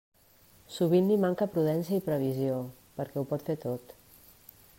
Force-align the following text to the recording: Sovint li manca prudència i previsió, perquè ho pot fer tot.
Sovint 0.77 1.11
li 1.11 1.17
manca 1.27 1.49
prudència 1.57 1.99
i 2.01 2.05
previsió, 2.09 2.57
perquè 2.99 3.21
ho 3.23 3.29
pot 3.35 3.51
fer 3.51 3.59
tot. 3.69 3.99